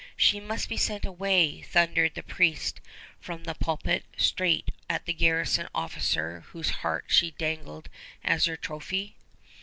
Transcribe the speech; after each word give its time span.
"She 0.17 0.39
must 0.39 0.67
be 0.67 0.77
sent 0.77 1.05
away," 1.05 1.61
thundered 1.61 2.15
the 2.15 2.23
priest 2.23 2.81
from 3.19 3.43
the 3.43 3.53
pulpit, 3.53 4.03
straight 4.17 4.71
at 4.89 5.05
the 5.05 5.13
garrison 5.13 5.67
officer 5.75 6.39
whose 6.53 6.71
heart 6.81 7.05
she 7.09 7.29
dangled 7.37 7.87
as 8.23 8.45
her 8.45 8.57
trophy. 8.57 9.15